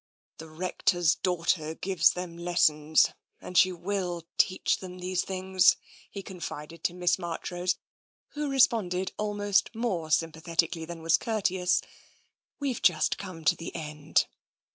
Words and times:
"The 0.39 0.49
Rector's 0.49 1.13
daughter 1.13 1.75
gives 1.75 2.09
them 2.13 2.35
lessons, 2.35 3.09
and 3.39 3.55
she 3.55 3.71
will 3.71 4.25
teach 4.39 4.79
them 4.79 4.97
these 4.97 5.21
things," 5.21 5.75
he 6.09 6.23
confided 6.23 6.83
to 6.85 6.95
Miss 6.95 7.19
Marchrose, 7.19 7.77
who 8.29 8.49
responded 8.49 9.11
almost 9.17 9.75
more 9.75 10.07
sympathet 10.07 10.67
ically 10.67 10.87
than 10.87 11.03
was 11.03 11.17
courteous." 11.19 11.83
We've 12.59 12.81
just 12.81 13.19
come 13.19 13.45
to 13.45 13.55
the 13.55 13.75
end." 13.75 14.25